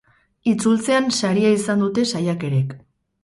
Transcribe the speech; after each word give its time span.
Itzultzean, 0.51 1.09
saria 1.17 1.51
izan 1.57 1.85
dute 1.85 2.07
saiakerek. 2.15 2.73